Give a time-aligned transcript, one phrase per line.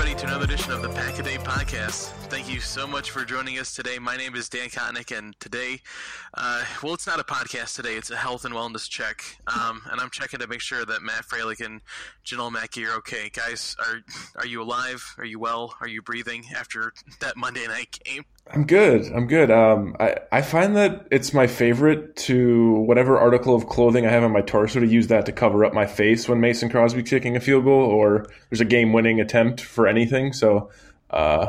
[0.00, 2.08] Everybody, to another edition of the Pack a Day Podcast.
[2.30, 3.98] Thank you so much for joining us today.
[3.98, 5.82] My name is Dan Kotnick, and today,
[6.32, 9.22] uh, well, it's not a podcast today, it's a health and wellness check.
[9.46, 11.82] Um, and I'm checking to make sure that Matt Fralick and
[12.24, 13.28] Janelle Mackey are okay.
[13.28, 14.00] Guys, are
[14.36, 15.04] are you alive?
[15.18, 15.74] Are you well?
[15.82, 18.24] Are you breathing after that Monday night game?
[18.52, 19.06] I'm good.
[19.12, 19.50] I'm good.
[19.50, 24.24] Um, I, I find that it's my favorite to whatever article of clothing I have
[24.24, 27.36] on my torso to use that to cover up my face when Mason Crosby kicking
[27.36, 30.32] a field goal or there's a game winning attempt for anything.
[30.32, 30.70] So,
[31.10, 31.48] uh,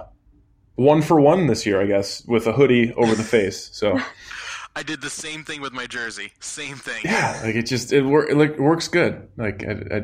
[0.75, 3.69] one for one this year, I guess, with a hoodie over the face.
[3.73, 3.99] So
[4.75, 6.31] I did the same thing with my jersey.
[6.39, 7.01] Same thing.
[7.03, 9.27] yeah, like it just it, wor- it, like, works good.
[9.37, 10.03] Like I, I,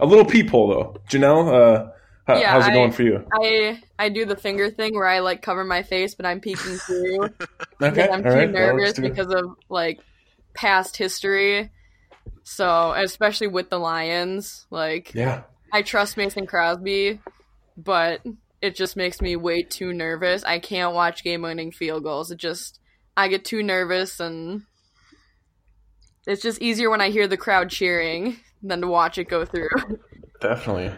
[0.00, 0.96] a little peephole though.
[1.08, 1.90] Janelle, uh,
[2.26, 3.26] how, Yeah, how's it I- going for you?
[3.32, 6.76] I I do the finger thing where I like cover my face, but I'm peeking
[6.86, 7.34] through Okay,
[7.80, 9.02] because I'm too right, nervous too.
[9.02, 10.00] because of like
[10.54, 11.70] past history.
[12.44, 17.20] So especially with the Lions, like yeah, I trust Mason Crosby,
[17.76, 18.20] but
[18.60, 20.44] it just makes me way too nervous.
[20.44, 22.30] I can't watch game-winning field goals.
[22.30, 22.78] It just
[23.16, 24.62] I get too nervous and
[26.26, 29.68] it's just easier when I hear the crowd cheering than to watch it go through.
[30.40, 30.92] definitely.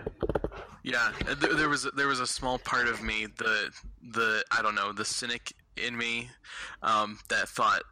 [0.85, 3.71] Yeah, uh, there, there was there was a small part of me, the
[4.13, 6.29] the I don't know, the cynic in me,
[6.83, 7.83] um, that thought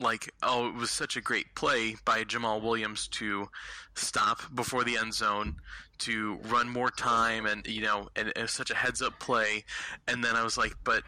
[0.00, 3.48] like, oh, it was such a great play by Jamaal Williams to
[3.94, 5.56] stop before the end zone,
[5.98, 9.64] to run more time, and you know, and was such a heads up play,
[10.08, 11.02] and then I was like, but.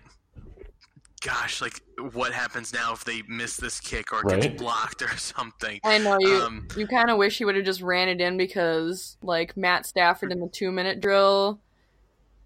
[1.20, 1.82] Gosh, like
[2.12, 4.42] what happens now if they miss this kick or it Right.
[4.42, 5.80] gets blocked or something?
[5.84, 6.42] I know you.
[6.42, 9.86] Um, you kind of wish he would have just ran it in because, like Matt
[9.86, 11.60] Stafford in the two-minute drill,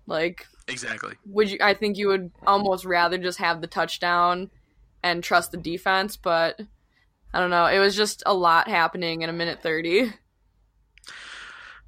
[0.06, 1.14] like Exactly.
[1.26, 1.58] would you?
[1.60, 4.50] I think you would almost rather just have the touchdown
[5.02, 6.60] and trust the defense, but
[7.32, 7.66] I don't know.
[7.66, 10.12] It was just a lot happening in a minute thirty.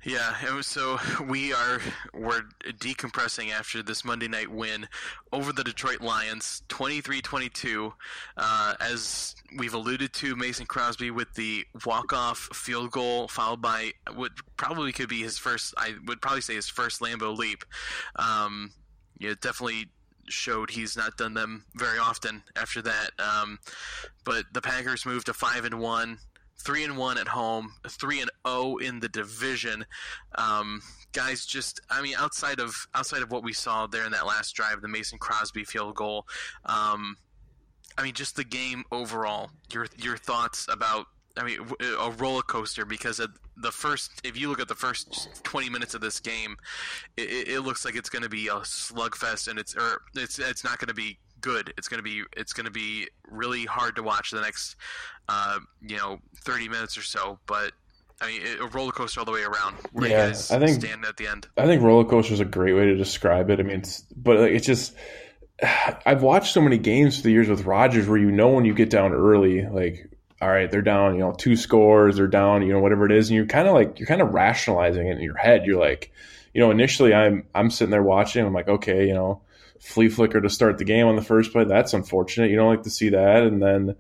[0.06, 1.80] Yeah, and so we are
[2.14, 4.86] we're decompressing after this Monday night win
[5.32, 7.92] over the Detroit Lions, 23-22.
[8.36, 14.30] Uh, as we've alluded to, Mason Crosby with the walk-off field goal, followed by what
[14.56, 15.74] probably could be his first.
[15.76, 17.64] I would probably say his first Lambeau leap.
[18.14, 18.70] Um,
[19.18, 19.88] yeah, it definitely
[20.28, 23.10] showed he's not done them very often after that.
[23.18, 23.58] Um,
[24.24, 26.18] but the Packers moved to five and one
[26.58, 29.84] three and one at home, three and zero in the division.
[30.34, 30.82] Um,
[31.12, 34.54] guys, just I mean, outside of outside of what we saw there in that last
[34.54, 36.26] drive, the Mason Crosby field goal.
[36.64, 37.16] Um,
[37.98, 39.50] I mean, just the game overall.
[39.72, 41.06] Your your thoughts about
[41.38, 41.58] I mean,
[42.00, 43.20] a roller coaster because
[43.56, 46.56] the first, if you look at the first 20 minutes of this game,
[47.16, 50.64] it, it looks like it's going to be a slugfest, and it's or it's it's
[50.64, 51.72] not going to be good.
[51.78, 54.76] It's going to be it's to be really hard to watch the next,
[55.28, 57.38] uh, you know, 30 minutes or so.
[57.46, 57.72] But
[58.20, 59.76] I mean, a roller coaster all the way around.
[59.92, 61.46] Where Yeah, you guys I think- stand at the end.
[61.56, 63.60] I think roller coaster is a great way to describe it.
[63.60, 64.94] I mean, it's, but like, it's just
[66.06, 68.74] I've watched so many games for the years with Rodgers where you know when you
[68.74, 70.10] get down early, like
[70.42, 73.30] all right, they're down, you know, two scores, they're down, you know, whatever it is,
[73.30, 75.64] and you're kind of like you're kind of rationalizing it in your head.
[75.64, 76.12] You're like,
[76.52, 79.40] you know, initially I'm I'm sitting there watching, I'm like, okay, you know,
[79.80, 82.50] flea flicker to start the game on the first play, that's unfortunate.
[82.50, 83.96] You don't like to see that, and then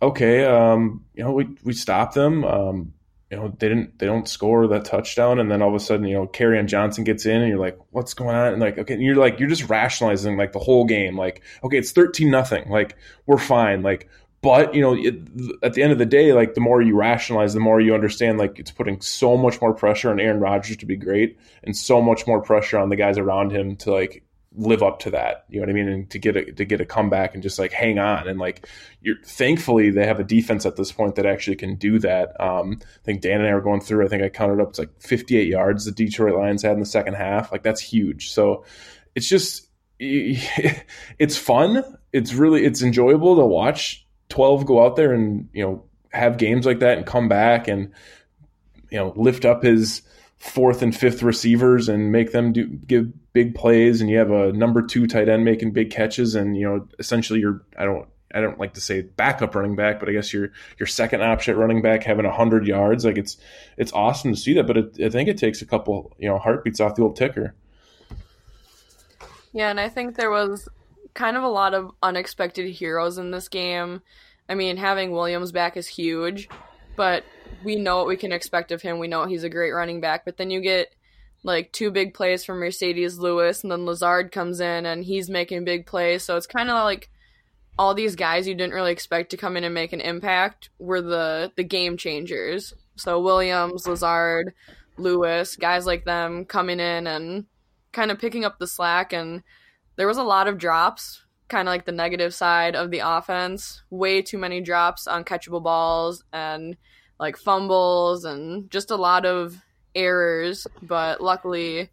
[0.00, 2.44] okay, um, you know, we we stop them.
[2.44, 2.92] Um,
[3.30, 6.06] you know, they didn't they don't score that touchdown, and then all of a sudden,
[6.06, 8.52] you know, Kerryon Johnson gets in, and you're like, what's going on?
[8.52, 11.78] And like, okay, and you're like, you're just rationalizing like the whole game, like, okay,
[11.78, 12.96] it's thirteen nothing, like
[13.26, 14.08] we're fine, like.
[14.42, 15.16] But you know, it,
[15.64, 18.38] at the end of the day, like the more you rationalize, the more you understand.
[18.38, 22.00] Like it's putting so much more pressure on Aaron Rodgers to be great, and so
[22.00, 24.22] much more pressure on the guys around him to like
[24.56, 25.44] live up to that.
[25.48, 25.88] You know what I mean?
[25.88, 28.68] And to get a to get a comeback and just like hang on and like
[29.00, 32.40] you're thankfully they have a defense at this point that actually can do that.
[32.40, 34.04] Um, I think Dan and I were going through.
[34.04, 36.86] I think I counted up it's like 58 yards the Detroit Lions had in the
[36.86, 37.52] second half.
[37.52, 38.30] Like that's huge.
[38.30, 38.64] So
[39.14, 39.68] it's just
[39.98, 41.84] it's fun.
[42.12, 46.66] It's really it's enjoyable to watch 12 go out there and you know have games
[46.66, 47.92] like that and come back and
[48.90, 50.02] you know lift up his
[50.38, 54.52] fourth and fifth receivers and make them do give big plays and you have a
[54.52, 58.40] number two tight end making big catches and you know essentially you're I don't I
[58.40, 61.80] don't like to say backup running back, but I guess your your second option running
[61.80, 63.38] back having hundred yards, like it's
[63.78, 64.66] it's awesome to see that.
[64.66, 67.54] But it, I think it takes a couple you know heartbeats off the old ticker.
[69.52, 70.68] Yeah, and I think there was
[71.14, 74.02] kind of a lot of unexpected heroes in this game.
[74.48, 76.48] I mean, having Williams back is huge,
[76.96, 77.24] but
[77.62, 78.98] we know what we can expect of him.
[78.98, 80.94] We know he's a great running back, but then you get
[81.42, 85.64] like two big plays from Marcedes Lewis, and then Lazard comes in and he's making
[85.64, 86.24] big plays.
[86.24, 87.10] So it's kind of like
[87.78, 91.02] all these guys you didn't really expect to come in and make an impact were
[91.02, 92.74] the the game changers.
[92.96, 94.54] So Williams, Lazard,
[94.96, 97.44] Lewis, guys like them coming in and
[97.92, 99.42] kind of picking up the slack and
[99.96, 103.82] there was a lot of drops, kind of like the negative side of the offense.
[103.90, 106.76] Way too many drops on catchable balls and
[107.18, 109.62] like fumbles and just a lot of
[109.94, 111.90] errors, but luckily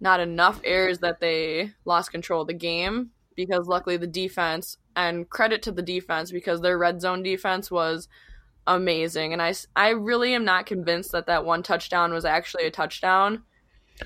[0.00, 5.28] not enough errors that they lost control of the game because luckily the defense and
[5.28, 8.08] credit to the defense because their red zone defense was
[8.66, 9.32] amazing.
[9.32, 13.42] And I, I really am not convinced that that one touchdown was actually a touchdown.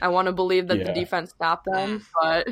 [0.00, 2.48] I want to believe that the defense stopped them but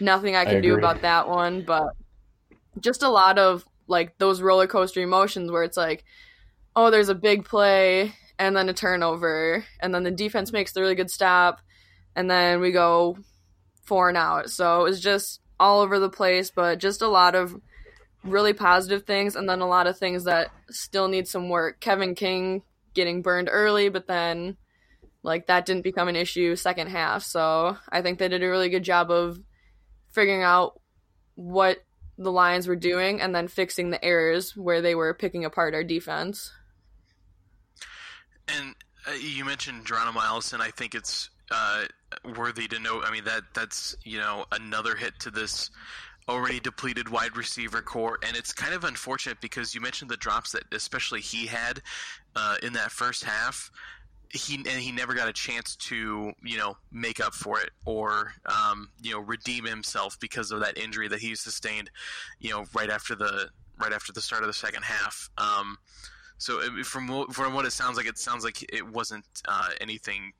[0.00, 1.94] nothing i can do about that one but
[2.80, 6.04] just a lot of like those roller coaster emotions where it's like
[6.76, 10.80] oh there's a big play and then a turnover and then the defense makes the
[10.80, 11.60] really good stop
[12.16, 13.16] and then we go
[13.84, 14.50] four and out.
[14.50, 17.54] So it was just all over the place but just a lot of
[18.24, 21.80] really positive things and then a lot of things that still need some work.
[21.80, 22.62] Kevin king
[22.94, 24.56] getting burned early but then
[25.22, 27.22] like that didn't become an issue second half.
[27.22, 29.38] So i think they did a really good job of
[30.14, 30.80] figuring out
[31.34, 31.78] what
[32.16, 35.84] the lions were doing and then fixing the errors where they were picking apart our
[35.84, 36.52] defense
[38.48, 38.74] And
[39.06, 40.60] uh, you mentioned Geronimo Allison.
[40.60, 41.84] I think it's uh,
[42.36, 43.04] worthy to note.
[43.04, 45.70] I mean that that's you know another hit to this
[46.28, 50.52] already depleted wide receiver corps, and it's kind of unfortunate because you mentioned the drops
[50.52, 51.82] that especially he had
[52.36, 53.70] uh, in that first half.
[54.34, 58.32] He and he never got a chance to you know make up for it or
[58.46, 61.88] um, you know redeem himself because of that injury that he sustained.
[62.40, 63.48] You know right after the
[63.80, 65.30] right after the start of the second half.
[65.38, 65.78] Um,
[66.38, 70.32] so it- from from what it sounds like, it sounds like it wasn't uh, anything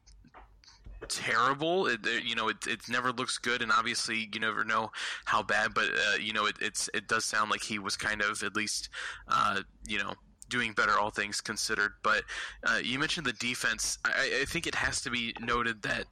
[1.08, 1.86] terrible.
[1.86, 4.90] It, it- you know, it, it never looks good, and obviously you never know
[5.24, 5.74] how bad.
[5.74, 8.56] But uh, you know, it, it's it does sound like he was kind of at
[8.56, 8.88] least
[9.28, 10.14] uh, you know
[10.48, 11.92] doing better, all things considered.
[12.02, 12.22] But
[12.64, 13.98] uh, you mentioned the defense.
[14.04, 16.06] I, I think it has to be noted that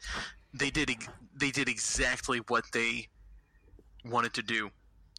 [0.55, 0.91] they did
[1.35, 3.09] they did exactly what they
[4.05, 4.71] wanted to do.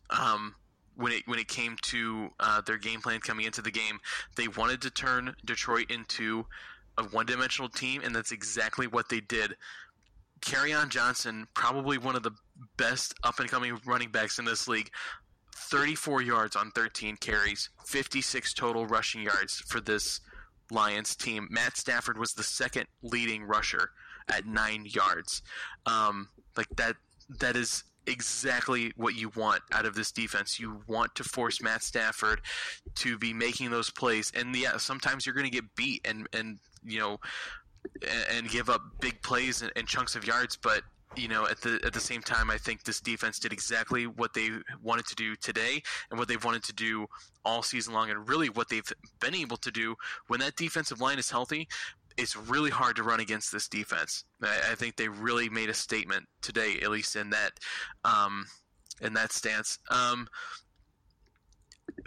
[0.10, 0.55] Um,
[0.96, 4.00] when it when it came to uh, their game plan coming into the game,
[4.36, 6.46] they wanted to turn Detroit into
[6.98, 9.55] a one-dimensional team, and that's exactly what they did.
[10.41, 12.32] Kerryon Johnson, probably one of the
[12.77, 14.91] best up-and-coming running backs in this league,
[15.55, 20.22] 34 yards on 13 carries, 56 total rushing yards for this
[20.72, 21.48] Lions team.
[21.51, 23.91] Matt Stafford was the second leading rusher
[24.29, 25.41] at nine yards.
[25.86, 26.95] Um, like that,
[27.39, 30.60] that is exactly what you want out of this defense.
[30.60, 32.41] You want to force Matt Stafford
[32.95, 36.60] to be making those plays, and yeah, sometimes you're going to get beat and and
[36.86, 37.19] you know
[38.31, 40.83] and, give up big plays and, and chunks of yards, but
[41.15, 44.34] you know, at the at the same time, I think this defense did exactly what
[44.34, 44.50] they
[44.82, 47.08] wanted to do today and what they've wanted to do
[47.46, 49.96] all season long, and really what they've been able to do
[50.27, 51.67] when that defensive line is healthy.
[52.15, 54.24] It's really hard to run against this defense.
[54.43, 57.51] I, I think they really made a statement today, at least in that
[58.03, 58.46] um,
[59.01, 59.79] in that stance.
[59.89, 60.27] Um,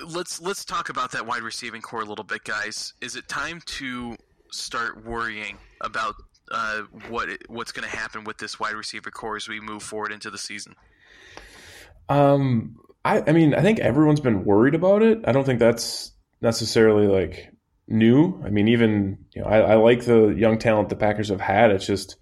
[0.04, 2.94] let's let's talk about that wide receiving corps a little bit, guys.
[3.00, 4.16] Is it time to
[4.52, 6.14] start worrying about
[6.50, 10.12] uh, what what's going to happen with this wide receiver corps as we move forward
[10.12, 10.74] into the season?
[12.08, 15.20] Um, I, I mean, I think everyone's been worried about it.
[15.26, 17.52] I don't think that's necessarily like
[17.88, 18.40] new.
[18.44, 21.70] I mean, even you know, I, I like the young talent the Packers have had.
[21.70, 22.16] It's just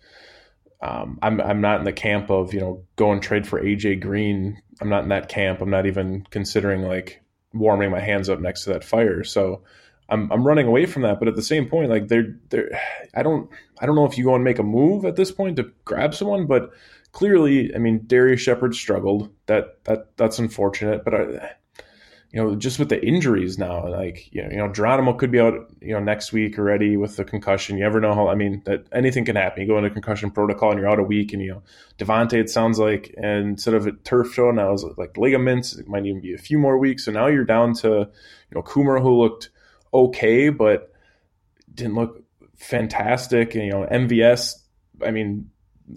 [0.83, 4.01] um, I'm I'm not in the camp of you know go and trade for AJ
[4.01, 4.61] Green.
[4.81, 5.61] I'm not in that camp.
[5.61, 9.25] I'm not even considering like warming my hands up next to that fire.
[9.25, 9.63] So
[10.09, 11.19] I'm I'm running away from that.
[11.19, 12.71] But at the same point, like they're they're
[13.15, 15.57] I don't I don't know if you go and make a move at this point
[15.57, 16.73] to grab someone, but
[17.13, 19.31] clearly, I mean, Darrius Shepherd struggled.
[19.47, 21.05] That that that's unfortunate.
[21.05, 21.51] But I,
[22.35, 25.39] you know, just with the injuries now, like you know, you know, Geronimo could be
[25.39, 27.79] out, you know, next week already with the concussion.
[27.79, 28.29] You never know how.
[28.29, 29.63] I mean, that anything can happen.
[29.63, 31.63] You go into concussion protocol and you're out a week, and you know,
[31.97, 35.77] Davante, it sounds like, and instead of a turf toe, now it's like ligaments.
[35.79, 37.05] It might even be a few more weeks.
[37.05, 39.51] So now you're down to, you know, Kumerow, who looked
[39.95, 40.93] okay, but
[41.73, 42.23] didn't look
[42.57, 43.55] fantastic.
[43.55, 44.57] And, you know, MVS.
[45.05, 45.51] I mean,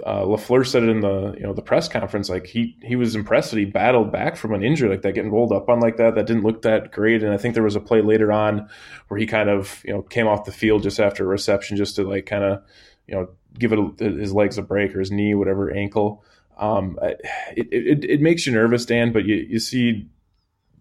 [0.06, 2.30] uh, Lafleur said it in the you know the press conference.
[2.30, 5.32] Like he he was impressed that he battled back from an injury like that, getting
[5.32, 6.16] rolled up on like that.
[6.16, 7.24] That didn't look that great.
[7.24, 8.70] And I think there was a play later on
[9.08, 11.96] where he kind of you know came off the field just after a reception, just
[11.96, 12.64] to like kind of
[13.08, 16.24] you know give it a, his legs a break or his knee, whatever ankle.
[16.58, 19.14] Um, it, it it makes you nervous, Dan.
[19.14, 20.08] But you you see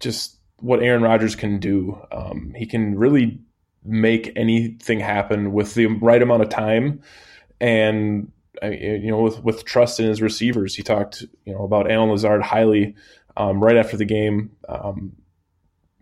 [0.00, 2.00] just what Aaron Rodgers can do.
[2.10, 3.40] Um, he can really
[3.84, 7.02] make anything happen with the right amount of time,
[7.60, 8.32] and
[8.62, 10.74] you know, with with trust in his receivers.
[10.74, 12.94] He talked, you know, about Allen Lazard highly
[13.36, 15.12] um, right after the game um,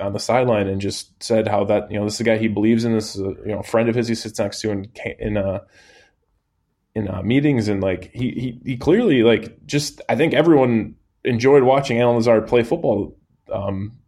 [0.01, 2.49] on the sideline, and just said how that you know this is a guy he
[2.49, 2.95] believes in.
[2.95, 5.61] This is a you know friend of his he sits next to in in uh,
[6.95, 10.95] in uh, meetings, and like he, he he clearly like just I think everyone
[11.25, 13.17] enjoyed watching Allen Lazard play football
[13.53, 13.99] um,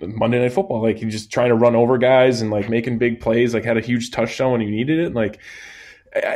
[0.00, 0.82] Monday Night Football.
[0.82, 3.54] Like he just trying to run over guys and like making big plays.
[3.54, 5.14] Like had a huge touchdown when he needed it.
[5.14, 5.40] Like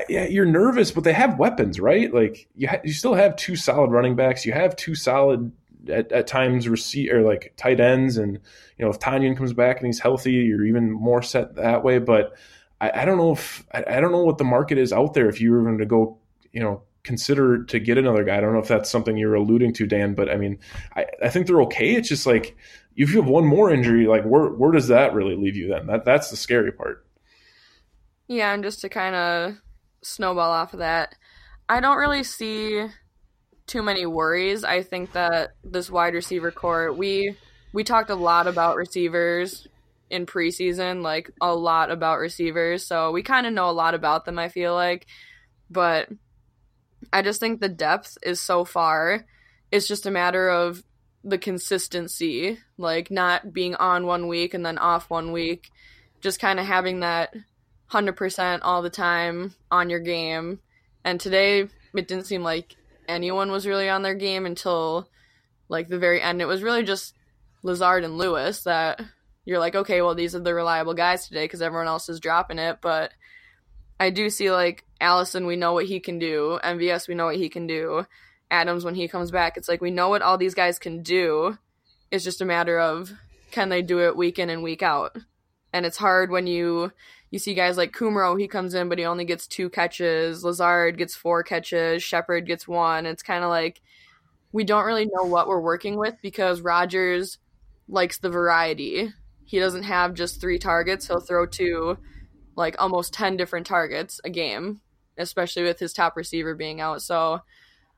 [0.09, 2.13] you're nervous, but they have weapons, right?
[2.13, 4.45] Like you ha- you still have two solid running backs.
[4.45, 5.53] You have two solid
[5.89, 8.35] at, at times receive or like tight ends, and
[8.77, 11.99] you know if Tonyan comes back and he's healthy, you're even more set that way.
[11.99, 12.37] But
[12.81, 15.41] I, I don't know if I, don't know what the market is out there if
[15.41, 16.19] you were going to go,
[16.53, 18.37] you know, consider to get another guy.
[18.37, 20.59] I don't know if that's something you're alluding to, Dan, but I mean,
[20.97, 21.95] I, I think they're okay.
[21.95, 22.57] It's just like
[22.99, 25.87] if you have one more injury, like where where does that really leave you then?
[25.87, 27.07] That that's the scary part.
[28.27, 29.55] Yeah, and just to kind of
[30.03, 31.15] snowball off of that,
[31.69, 32.87] I don't really see
[33.69, 34.65] too many worries.
[34.65, 37.37] I think that this wide receiver corps, we
[37.73, 39.69] we talked a lot about receivers
[40.11, 42.85] in preseason, like a lot about receivers.
[42.85, 45.07] So we kind of know a lot about them, I feel like.
[45.71, 46.09] But
[47.13, 49.25] I just think the depth is so far.
[49.71, 50.83] It's just a matter of
[51.25, 55.71] the consistency, like not being on one week and then off one week,
[56.21, 57.35] just kind of having that
[57.91, 60.61] 100% all the time on your game.
[61.05, 62.77] And today it didn't seem like
[63.09, 65.09] anyone was really on their game until
[65.69, 66.41] like the very end.
[66.41, 67.15] It was really just
[67.63, 69.01] Lazard and Lewis that
[69.45, 72.59] you're like, okay, well, these are the reliable guys today because everyone else is dropping
[72.59, 72.79] it.
[72.81, 73.13] But
[73.99, 76.59] I do see like Allison, we know what he can do.
[76.63, 78.07] MVS, we know what he can do.
[78.51, 79.57] Adams when he comes back.
[79.57, 81.59] It's like we know what all these guys can do.
[82.11, 83.13] It's just a matter of
[83.51, 85.17] can they do it week in and week out.
[85.73, 86.93] And it's hard when you
[87.31, 90.45] you see guys like Kumerow, he comes in but he only gets two catches.
[90.45, 92.03] Lazard gets four catches.
[92.03, 93.05] Shepherd gets one.
[93.07, 93.81] It's kind of like
[94.53, 97.39] we don't really know what we're working with because Rodgers
[97.87, 99.13] likes the variety.
[99.45, 101.07] He doesn't have just three targets.
[101.07, 101.99] He'll throw to
[102.57, 104.81] like almost 10 different targets a game,
[105.17, 107.03] especially with his top receiver being out.
[107.03, 107.43] So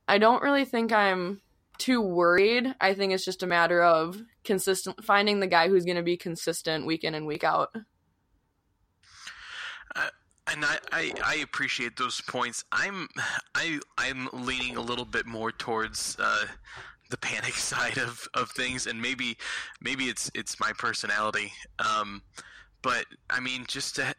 [0.08, 1.40] I don't really think I'm
[1.78, 2.74] too worried.
[2.80, 6.16] I think it's just a matter of consistent finding the guy who's going to be
[6.16, 7.74] consistent week in and week out.
[9.96, 10.08] Uh,
[10.52, 12.64] and I, I, I, appreciate those points.
[12.70, 13.08] I'm
[13.54, 16.44] I I'm leaning a little bit more towards uh,
[17.10, 19.36] the panic side of, of things, and maybe
[19.80, 21.52] maybe it's it's my personality.
[21.78, 22.22] Um,
[22.82, 24.14] but I mean, just to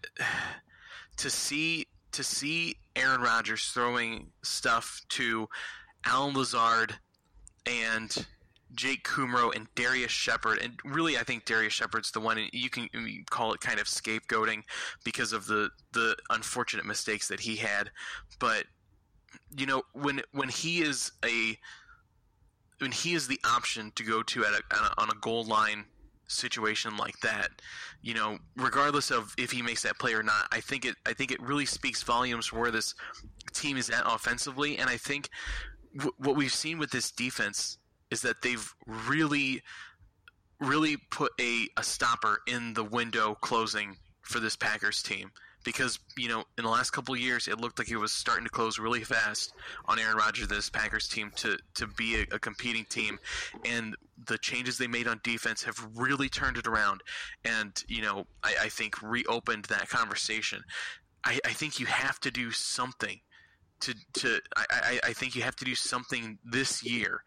[1.17, 5.47] to see to see Aaron Rodgers throwing stuff to
[6.05, 6.95] Allen Lazard
[7.65, 8.25] and
[8.75, 12.47] Jake Kumerow and Darrius Shepherd, and really, I think Darrius Shepherd's the one.
[12.53, 12.89] You can
[13.29, 14.63] call it kind of scapegoating
[15.03, 17.91] because of the the unfortunate mistakes that he had,
[18.39, 18.65] but
[19.57, 21.57] you know when when he is a
[22.79, 25.85] when he is the option to go to at a, on a goal line
[26.31, 27.50] situation like that,
[28.01, 31.13] you know, regardless of if he makes that play or not, I think it I
[31.13, 32.95] think it really speaks volumes for where this
[33.53, 35.29] team is at offensively, and I think
[35.95, 37.77] w- what we've seen with this defense
[38.09, 39.61] is that they've really
[40.59, 45.31] really put a, a stopper in the window closing for this Packers team
[45.63, 48.49] because you know in the last couple years it looked like it was starting to
[48.49, 49.53] close really fast
[49.85, 53.19] on Aaron Rodgers this Packers team to to be a, a, competing team.
[53.65, 53.95] And
[54.27, 57.01] the changes they made on defense have really turned it around.
[57.45, 60.63] And you know I, I think reopened that conversation.
[61.23, 63.19] I, I think you have to do something
[63.81, 67.23] to to I, I, think you have to do something this year.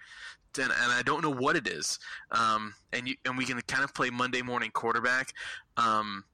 [0.56, 1.98] And, and I don't know what it is.
[2.30, 5.32] Um, and you, and we can kind of play Monday morning quarterback
[5.76, 6.24] um,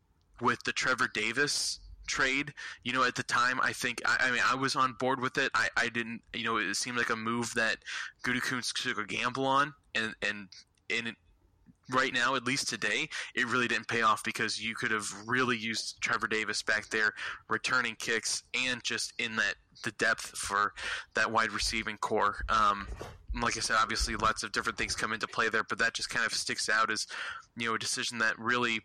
[0.42, 1.80] with the Trevor Davis
[2.10, 2.52] trade.
[2.84, 5.38] You know, at the time, I think I, I, mean I was on board with
[5.38, 5.50] it.
[5.54, 6.20] I, I didn't.
[6.34, 7.78] You know, it seemed like a move that
[8.24, 10.48] Gutekunst took a gamble on, and and
[10.90, 11.16] and
[11.90, 15.56] right now, at least today, it really didn't pay off because you could have really
[15.56, 17.12] used Trevor Davis back there
[17.48, 20.72] returning kicks and just in that the depth for
[21.14, 22.44] that wide receiving corps.
[22.48, 22.86] Um,
[23.40, 26.10] like I said, obviously lots of different things come into play there, but that just
[26.10, 27.06] kind of sticks out as
[27.56, 28.80] you know a decision that really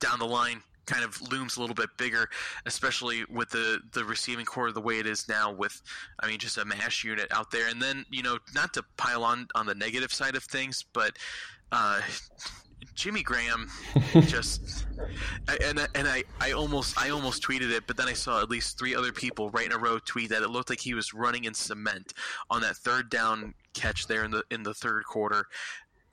[0.00, 2.28] down the line kind of looms a little bit bigger,
[2.64, 5.52] especially with the the receiving corps the way it is now.
[5.52, 5.80] With
[6.20, 9.24] I mean, just a mash unit out there, and then you know not to pile
[9.24, 11.16] on on the negative side of things, but
[11.72, 12.00] uh,
[12.94, 13.70] Jimmy Graham
[14.22, 14.86] just
[15.62, 18.78] and and I, I almost I almost tweeted it, but then I saw at least
[18.78, 21.44] three other people right in a row tweet that it looked like he was running
[21.44, 22.14] in cement
[22.50, 25.44] on that third down catch there in the in the third quarter.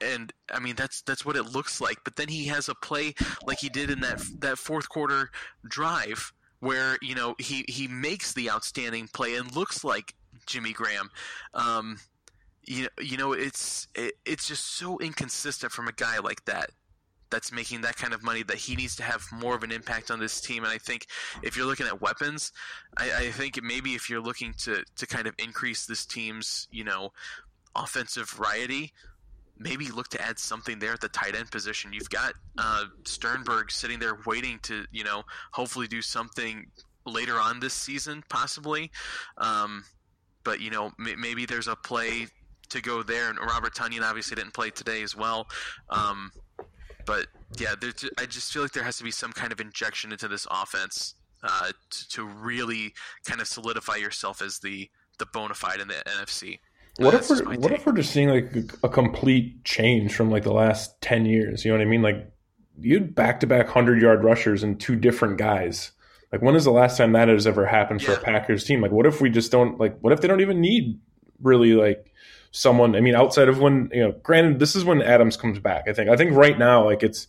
[0.01, 1.97] And I mean that's that's what it looks like.
[2.03, 3.13] But then he has a play
[3.45, 5.31] like he did in that that fourth quarter
[5.67, 10.13] drive where you know he he makes the outstanding play and looks like
[10.45, 11.09] Jimmy Graham.
[11.53, 11.99] Um,
[12.65, 16.69] you know, you know it's it, it's just so inconsistent from a guy like that
[17.33, 20.11] that's making that kind of money that he needs to have more of an impact
[20.11, 20.63] on this team.
[20.63, 21.07] And I think
[21.41, 22.51] if you're looking at weapons,
[22.95, 26.83] I, I think maybe if you're looking to to kind of increase this team's you
[26.83, 27.11] know
[27.75, 28.93] offensive variety,
[29.57, 31.93] maybe look to add something there at the tight end position.
[31.93, 36.65] You've got uh, Sternberg sitting there waiting to you know hopefully do something
[37.05, 38.91] later on this season, possibly.
[39.37, 39.83] Um,
[40.43, 42.27] but you know m- maybe there's a play
[42.69, 43.29] to go there.
[43.29, 45.47] And Robert Tonyan obviously didn't play today as well.
[45.89, 46.31] Um,
[47.05, 47.75] but yeah,
[48.17, 51.15] I just feel like there has to be some kind of injection into this offense
[51.43, 52.93] uh, to, to, really
[53.25, 54.89] kind of solidify yourself as the
[55.19, 56.59] the bona fide in the NFC.
[56.97, 60.29] What uh, if we're what if we're just seeing like a, a complete change from
[60.29, 61.65] like the last ten years?
[61.65, 62.01] You know what I mean?
[62.01, 62.31] Like
[62.79, 65.91] you had back to back hundred yard rushers and two different guys.
[66.31, 68.17] Like when is the last time that has ever happened for yeah.
[68.17, 68.81] a Packers team?
[68.81, 69.97] Like what if we just don't like?
[69.99, 70.99] What if they don't even need
[71.41, 72.13] really like
[72.53, 72.95] someone.
[72.95, 75.89] I mean, outside of when you know, granted, this is when Adams comes back.
[75.89, 76.09] I think.
[76.09, 77.27] I think right now, like it's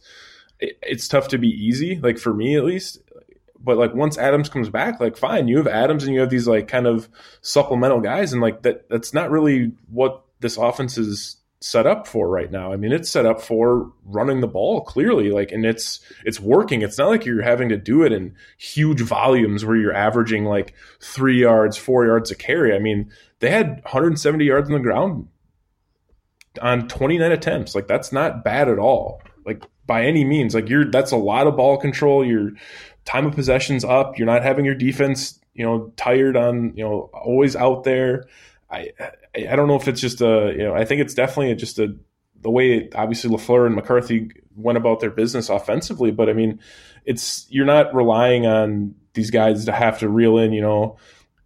[0.60, 2.98] it, it's tough to be easy, like for me at least.
[3.64, 6.46] But like once Adams comes back, like fine, you have Adams and you have these
[6.46, 7.08] like kind of
[7.40, 12.28] supplemental guys, and like that that's not really what this offense is set up for
[12.28, 12.74] right now.
[12.74, 16.82] I mean, it's set up for running the ball clearly, like, and it's it's working.
[16.82, 20.74] It's not like you're having to do it in huge volumes where you're averaging like
[21.00, 22.74] three yards, four yards a carry.
[22.74, 25.28] I mean, they had 170 yards on the ground
[26.60, 27.74] on 29 attempts.
[27.74, 29.22] Like, that's not bad at all.
[29.46, 32.24] Like by any means, like you're that's a lot of ball control.
[32.24, 32.52] Your
[33.04, 34.18] time of possession's up.
[34.18, 38.26] You're not having your defense, you know, tired on, you know, always out there.
[38.70, 38.92] I
[39.34, 41.94] I don't know if it's just a you know I think it's definitely just a
[42.40, 46.60] the way obviously Lafleur and McCarthy went about their business offensively, but I mean
[47.04, 50.96] it's you're not relying on these guys to have to reel in you know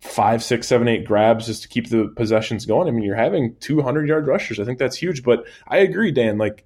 [0.00, 2.88] five six seven eight grabs just to keep the possessions going.
[2.88, 4.60] I mean you're having 200 yard rushers.
[4.60, 5.22] I think that's huge.
[5.22, 6.38] But I agree, Dan.
[6.38, 6.64] Like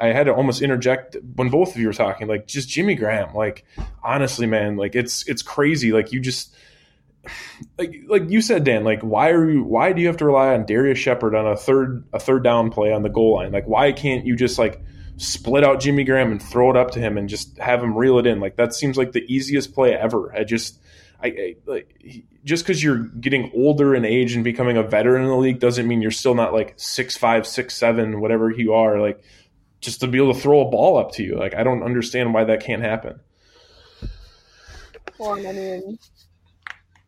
[0.00, 2.26] I had to almost interject when both of you were talking.
[2.26, 3.34] Like just Jimmy Graham.
[3.34, 3.64] Like
[4.02, 4.76] honestly, man.
[4.76, 5.92] Like it's it's crazy.
[5.92, 6.54] Like you just
[7.78, 10.54] like like you said, Dan, like why are you why do you have to rely
[10.54, 13.52] on Darrius Shepherd on a third a third down play on the goal line?
[13.52, 14.82] Like why can't you just like
[15.16, 18.18] split out Jimmy Graham and throw it up to him and just have him reel
[18.18, 18.40] it in?
[18.40, 20.34] Like that seems like the easiest play ever.
[20.34, 20.80] I just
[21.22, 25.28] I, I like just because you're getting older in age and becoming a veteran in
[25.28, 29.00] the league doesn't mean you're still not like six five six seven whatever you are
[29.00, 29.22] like
[29.84, 31.36] just to be able to throw a ball up to you.
[31.36, 33.20] Like I don't understand why that can't happen.
[35.18, 35.98] Well, I mean,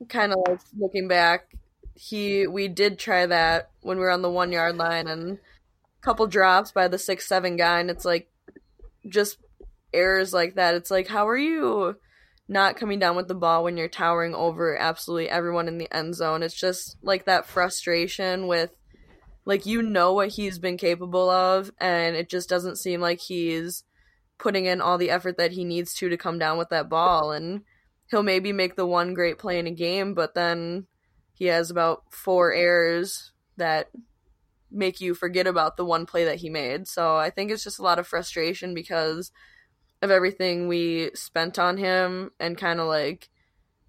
[0.09, 1.57] kind of like looking back
[1.97, 6.03] he we did try that when we were on the one yard line and a
[6.03, 8.31] couple drops by the six seven guy, and it's like
[9.09, 9.39] just
[9.93, 10.75] errors like that.
[10.75, 11.97] It's like how are you
[12.49, 16.15] not coming down with the ball when you're towering over absolutely everyone in the end
[16.15, 16.43] zone?
[16.43, 18.71] It's just like that frustration with
[19.47, 23.85] like you know what he's been capable of, and it just doesn't seem like he's
[24.39, 27.33] putting in all the effort that he needs to to come down with that ball
[27.33, 27.63] and
[28.11, 30.87] he'll maybe make the one great play in a game but then
[31.33, 33.89] he has about four errors that
[34.71, 36.89] make you forget about the one play that he made.
[36.89, 39.31] So I think it's just a lot of frustration because
[40.03, 43.29] of everything we spent on him and kind of like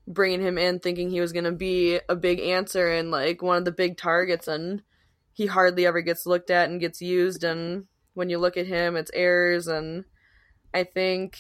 [0.07, 3.57] bringing him in thinking he was going to be a big answer and like one
[3.57, 4.81] of the big targets and
[5.37, 8.95] he hardly ever gets looked at and gets used and when you look at him
[8.95, 10.03] it's errors and
[10.73, 11.37] I think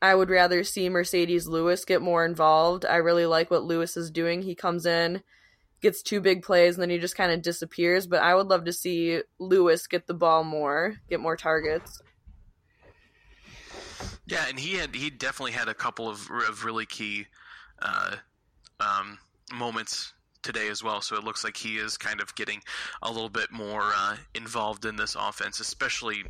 [0.00, 2.84] I would rather see Marcedes Lewis get more involved.
[2.84, 4.42] I really like what Lewis is doing.
[4.42, 5.24] He comes in,
[5.82, 8.06] gets two big plays, and then he just kind of disappears.
[8.06, 12.00] But I would love to see Lewis get the ball more, get more targets.
[14.26, 17.26] Yeah, and he had he definitely had a couple of, of really key
[17.82, 18.14] uh,
[18.78, 19.18] um,
[19.52, 21.00] moments today as well.
[21.00, 22.60] So it looks like he is kind of getting
[23.02, 26.24] a little bit more uh, involved in this offense, especially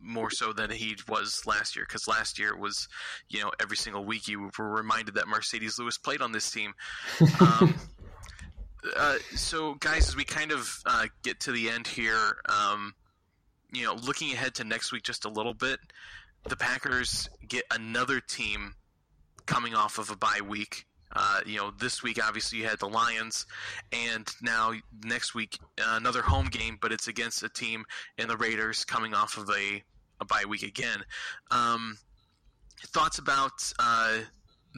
[0.00, 2.86] more so than he was last year because last year it was
[3.28, 6.74] you know every single week you were reminded that Marcedes Lewis played on this team.
[7.40, 7.74] Um,
[8.96, 12.94] uh, so guys, as we kind of uh, get to the end here, um,
[13.72, 15.78] you know, looking ahead to next week just a little bit,
[16.48, 18.74] the Packers get another team
[19.46, 20.86] coming off of a bye week.
[21.14, 23.46] Uh, you know, this week obviously you had the Lions,
[23.92, 24.72] and now
[25.04, 27.84] next week uh, another home game, but it's against a team
[28.18, 29.82] in the Raiders coming off of a,
[30.20, 31.02] a bye week again.
[31.50, 31.98] Um,
[32.86, 34.18] thoughts about uh,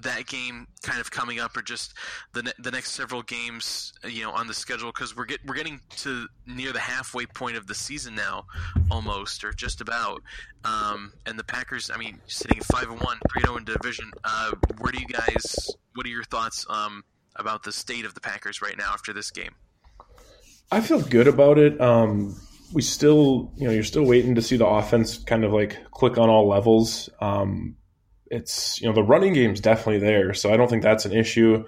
[0.02, 1.94] that game kind of coming up, or just
[2.32, 5.54] the ne- the next several games, you know, on the schedule because we're get we're
[5.54, 8.44] getting to near the halfway point of the season now,
[8.90, 10.22] almost or just about.
[10.64, 14.10] Um, and the Packers, I mean, sitting five and one, three zero oh in division.
[14.24, 15.70] Uh, where do you guys?
[15.94, 17.04] What are your thoughts um,
[17.36, 19.54] about the state of the Packers right now after this game?
[20.72, 21.80] I feel good about it.
[21.80, 22.40] Um,
[22.72, 26.18] we still, you know, you're still waiting to see the offense kind of like click
[26.18, 27.08] on all levels.
[27.20, 27.76] Um,
[28.30, 31.66] it's you know the running game's definitely there, so I don't think that's an issue.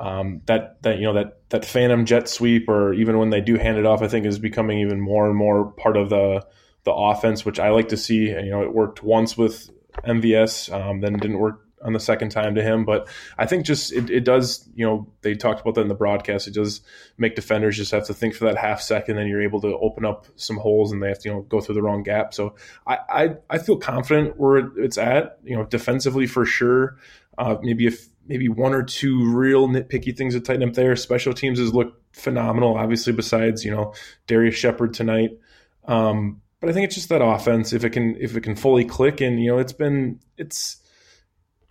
[0.00, 3.56] Um, that that you know that that phantom jet sweep, or even when they do
[3.56, 6.46] hand it off, I think is becoming even more and more part of the
[6.84, 8.30] the offense, which I like to see.
[8.30, 9.70] And, you know, it worked once with
[10.04, 12.84] MVS, um, then didn't work on the second time to him.
[12.84, 15.94] But I think just it, it does, you know, they talked about that in the
[15.94, 16.48] broadcast.
[16.48, 16.80] It does
[17.18, 20.04] make defenders just have to think for that half second, then you're able to open
[20.04, 22.34] up some holes and they have to, you know, go through the wrong gap.
[22.34, 22.54] So
[22.86, 26.96] I, I, I feel confident where it's at, you know, defensively for sure.
[27.36, 30.96] Uh, maybe if maybe one or two real nitpicky things to tighten up there.
[30.96, 33.94] Special teams has looked phenomenal, obviously, besides, you know,
[34.26, 35.38] Darrius Shepherd tonight.
[35.86, 37.72] Um, but I think it's just that offense.
[37.72, 40.78] If it can, if it can fully click, and you know, it's been, it's,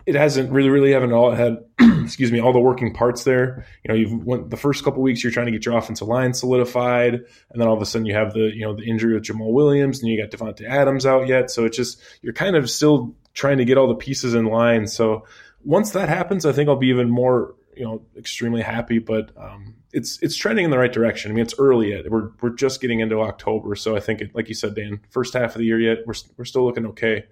[0.06, 1.58] it hasn't really, really haven't all had,
[2.02, 3.64] excuse me, all the working parts there.
[3.82, 6.34] You know, you've went the first couple weeks, you're trying to get your offensive line
[6.34, 9.24] solidified, and then all of a sudden you have the, you know, the injury with
[9.24, 11.50] Jamaal Williams, and you got Davante Adams out yet.
[11.50, 14.86] So it's just you're kind of still trying to get all the pieces in line.
[14.86, 15.26] So
[15.64, 18.98] once that happens, I think I'll be even more, you know, extremely happy.
[18.98, 21.30] But um, it's it's trending in the right direction.
[21.30, 22.10] I mean, it's early yet.
[22.10, 25.32] We're we're just getting into October, so I think, it, like you said, Dan, first
[25.32, 27.24] half of the year yet, we're we're still looking okay.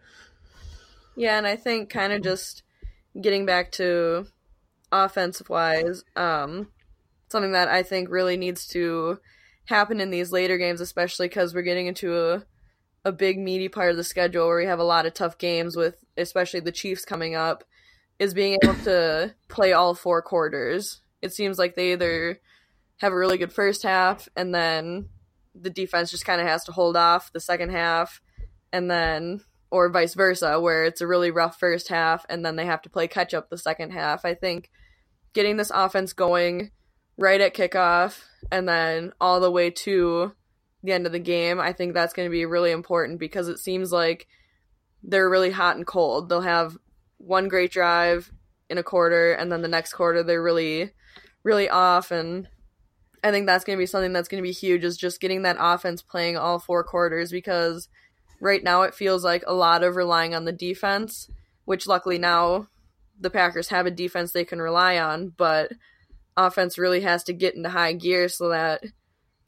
[1.16, 2.62] Yeah, and I think kind of just
[3.20, 4.26] getting back to
[4.90, 6.68] offensive wise, um,
[7.30, 9.18] something that I think really needs to
[9.66, 12.44] happen in these later games, especially because we're getting into a
[13.04, 15.76] a big meaty part of the schedule where we have a lot of tough games
[15.76, 17.64] with especially the Chiefs coming up,
[18.18, 21.00] is being able to play all four quarters.
[21.20, 22.38] It seems like they either
[22.98, 25.08] have a really good first half and then
[25.54, 28.20] the defense just kind of has to hold off the second half
[28.72, 32.66] and then or vice versa, where it's a really rough first half and then they
[32.66, 34.22] have to play catch up the second half.
[34.22, 34.70] I think
[35.32, 36.70] getting this offense going
[37.16, 40.32] right at kickoff and then all the way to
[40.82, 43.58] the end of the game, I think that's going to be really important because it
[43.58, 44.28] seems like
[45.02, 46.28] they're really hot and cold.
[46.28, 46.76] They'll have
[47.16, 48.30] one great drive
[48.68, 50.92] in a quarter and then the next quarter they're really
[51.44, 52.48] really off and
[53.24, 55.42] I think that's going to be something that's going to be huge is just getting
[55.42, 57.88] that offense playing all four quarters because
[58.42, 61.30] right now it feels like a lot of relying on the defense,
[61.64, 62.66] which luckily now
[63.18, 65.70] the Packers have a defense they can rely on, but
[66.36, 68.82] offense really has to get into high gear so that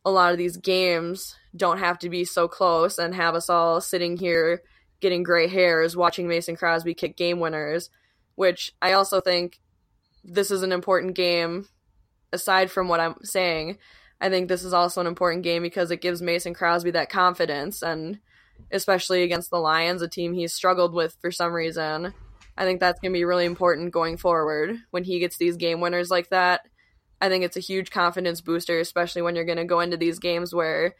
[0.05, 3.81] a lot of these games don't have to be so close and have us all
[3.81, 4.63] sitting here
[5.01, 7.91] getting gray hairs watching Mason Crosby kick game winners,
[8.37, 9.61] which I also think
[10.23, 11.67] this is an important game.
[12.33, 13.79] Aside from what I'm saying,
[14.21, 17.83] I think this is also an important game because it gives Mason Crosby that confidence
[17.83, 18.21] and
[18.71, 22.13] especially against the Lions, a team he's struggled with for some reason.
[22.57, 25.81] I think that's going to be really important going forward when he gets these game
[25.81, 26.63] winners like that.
[27.21, 30.19] I think it's a huge confidence booster, especially when you're going to go into these
[30.19, 30.95] games where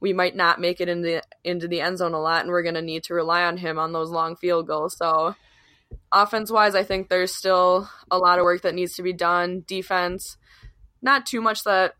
[0.00, 2.62] we might not make it in the into the end zone a lot, and we're
[2.62, 4.96] going to need to rely on him on those long field goals.
[4.96, 5.34] So,
[6.12, 9.64] offense wise, I think there's still a lot of work that needs to be done.
[9.66, 10.36] Defense,
[11.02, 11.94] not too much that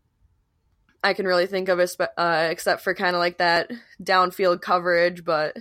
[1.03, 5.57] I can really think of, uh, except for kind of like that downfield coverage, but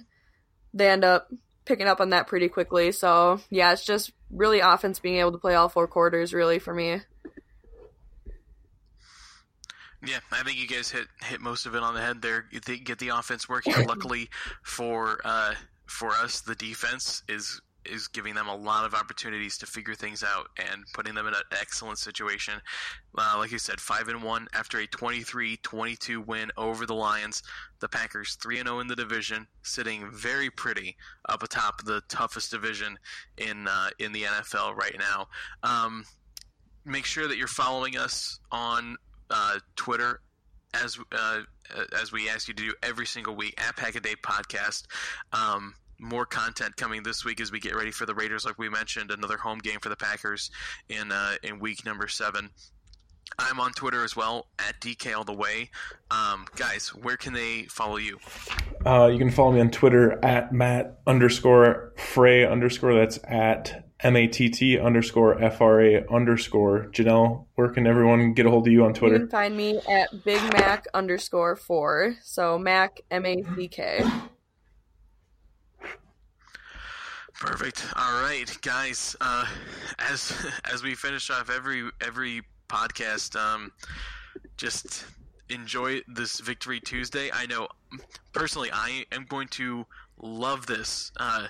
[0.75, 1.29] they end up
[1.65, 2.93] picking up on that pretty quickly.
[2.93, 6.75] So yeah, it's just really offense being able to play all four quarters, really for
[6.75, 7.01] me.
[10.05, 12.47] Yeah, I think you guys hit hit most of it on the head there.
[12.51, 13.75] Get the offense working.
[13.87, 14.31] Luckily
[14.63, 15.55] for uh,
[15.87, 20.23] for us, the defense is is giving them a lot of opportunities to figure things
[20.23, 22.55] out and putting them in an excellent situation.
[23.17, 27.43] Uh, like you said, five and one after a 23-22 win over the Lions.
[27.81, 30.97] The Packers three and zero oh in the division, sitting very pretty
[31.29, 32.99] up atop the toughest division
[33.39, 35.29] in uh, in the NFL right now.
[35.63, 36.05] Um,
[36.85, 38.97] make sure that you're following us on
[39.31, 40.21] uh, Twitter
[40.75, 41.41] as uh,
[42.01, 44.85] as we ask you to do every single week at Pack a Day Podcast.
[45.33, 48.69] Um, more content coming this week as we get ready for the Raiders, like we
[48.69, 50.51] mentioned, another home game for the Packers
[50.89, 52.51] in uh, in week number seven.
[53.39, 55.71] I'm on Twitter as well at DK All the Way.
[56.11, 58.19] Um, guys, where can they follow you?
[58.85, 62.95] Uh, you can follow me on Twitter at Matt underscore Frey underscore.
[62.95, 66.89] That's at M A T T underscore F R A underscore.
[66.93, 69.15] Janelle, where can everyone get a hold of you on Twitter?
[69.15, 72.17] You can find me at Big Mac underscore four.
[72.23, 74.03] So Mac M A C K.
[77.41, 77.87] Perfect.
[77.97, 79.17] All right, guys.
[79.19, 79.47] Uh,
[79.99, 80.33] as
[80.71, 83.73] as we finish off every every podcast, um,
[84.59, 85.07] just
[85.49, 87.31] enjoy this Victory Tuesday.
[87.33, 87.67] I know
[88.35, 89.87] personally, I am going to
[90.21, 91.47] love this uh,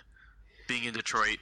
[0.69, 1.39] being in Detroit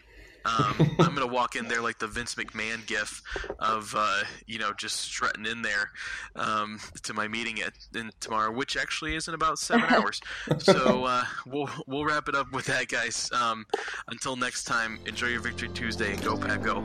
[0.48, 3.22] um, I'm gonna walk in there like the Vince McMahon gif
[3.58, 5.90] of uh, you know just strutting in there
[6.36, 10.20] um, to my meeting at in tomorrow, which actually is in about seven hours.
[10.58, 13.30] So uh, we'll we'll wrap it up with that, guys.
[13.32, 13.66] Um,
[14.08, 16.82] until next time, enjoy your Victory Tuesday and go Pack Go.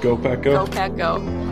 [0.00, 0.66] Go Pack Go.
[0.66, 1.51] Go Pack Go.